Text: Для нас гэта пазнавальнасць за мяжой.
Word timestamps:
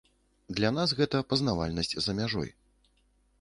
Для 0.59 0.71
нас 0.77 0.93
гэта 0.99 1.21
пазнавальнасць 1.33 1.93
за 2.07 2.17
мяжой. 2.21 2.49